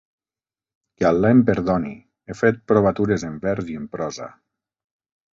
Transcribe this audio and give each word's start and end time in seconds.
Que 1.01 1.05
Al·là 1.09 1.29
em 1.35 1.41
perdoni, 1.49 1.91
he 2.33 2.37
fet 2.39 2.57
provatures 2.71 3.25
en 3.27 3.35
vers 3.43 3.69
i 3.75 3.77
en 3.81 3.85
prosa. 3.97 4.31